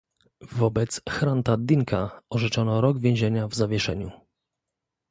[0.51, 4.11] Wobec Hranta Dinka orzeczono rok więzienia w zawieszeniu